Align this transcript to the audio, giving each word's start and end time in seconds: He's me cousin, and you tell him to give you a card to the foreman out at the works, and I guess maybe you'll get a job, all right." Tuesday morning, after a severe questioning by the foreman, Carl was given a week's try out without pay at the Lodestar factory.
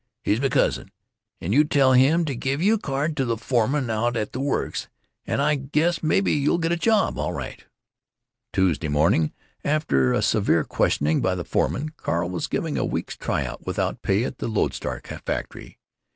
He's 0.23 0.41
me 0.41 0.49
cousin, 0.49 0.89
and 1.39 1.53
you 1.53 1.63
tell 1.63 1.93
him 1.93 2.25
to 2.25 2.33
give 2.35 2.59
you 2.59 2.73
a 2.73 2.79
card 2.79 3.15
to 3.17 3.23
the 3.23 3.37
foreman 3.37 3.87
out 3.91 4.17
at 4.17 4.31
the 4.31 4.39
works, 4.39 4.87
and 5.27 5.39
I 5.43 5.53
guess 5.53 6.01
maybe 6.01 6.31
you'll 6.31 6.57
get 6.57 6.71
a 6.71 6.75
job, 6.75 7.19
all 7.19 7.33
right." 7.33 7.63
Tuesday 8.51 8.87
morning, 8.87 9.31
after 9.63 10.11
a 10.11 10.23
severe 10.23 10.63
questioning 10.63 11.21
by 11.21 11.35
the 11.35 11.45
foreman, 11.45 11.89
Carl 11.97 12.31
was 12.31 12.47
given 12.47 12.77
a 12.77 12.83
week's 12.83 13.15
try 13.15 13.45
out 13.45 13.67
without 13.67 14.01
pay 14.01 14.23
at 14.23 14.39
the 14.39 14.47
Lodestar 14.47 15.01
factory. 15.23 15.77